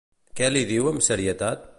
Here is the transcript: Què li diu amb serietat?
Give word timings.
Què 0.39 0.47
li 0.53 0.63
diu 0.71 0.89
amb 0.93 1.05
serietat? 1.09 1.69